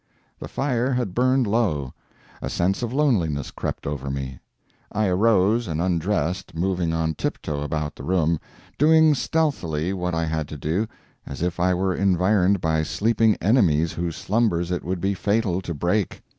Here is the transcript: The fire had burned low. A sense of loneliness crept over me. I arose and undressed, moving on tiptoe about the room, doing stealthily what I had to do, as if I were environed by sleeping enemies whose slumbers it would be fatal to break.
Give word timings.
The 0.39 0.47
fire 0.47 0.93
had 0.93 1.13
burned 1.13 1.45
low. 1.45 1.93
A 2.41 2.49
sense 2.49 2.81
of 2.81 2.91
loneliness 2.91 3.51
crept 3.51 3.85
over 3.85 4.09
me. 4.09 4.39
I 4.91 5.05
arose 5.05 5.67
and 5.67 5.79
undressed, 5.79 6.55
moving 6.55 6.91
on 6.91 7.13
tiptoe 7.13 7.61
about 7.61 7.95
the 7.95 8.03
room, 8.03 8.39
doing 8.79 9.13
stealthily 9.13 9.93
what 9.93 10.15
I 10.15 10.25
had 10.25 10.47
to 10.47 10.57
do, 10.57 10.87
as 11.27 11.43
if 11.43 11.59
I 11.59 11.75
were 11.75 11.93
environed 11.93 12.59
by 12.61 12.81
sleeping 12.81 13.35
enemies 13.35 13.93
whose 13.93 14.15
slumbers 14.15 14.71
it 14.71 14.83
would 14.83 15.01
be 15.01 15.13
fatal 15.13 15.61
to 15.61 15.73
break. 15.75 16.23